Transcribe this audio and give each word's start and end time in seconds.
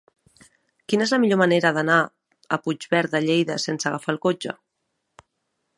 Quina 0.91 1.05
és 1.09 1.13
la 1.15 1.19
millor 1.25 1.39
manera 1.41 1.71
d'anar 1.75 1.99
a 2.01 2.59
Puigverd 2.63 3.13
de 3.17 3.21
Lleida 3.27 3.61
sense 3.67 3.91
agafar 3.91 4.17
el 4.17 4.21
cotxe? 4.27 4.57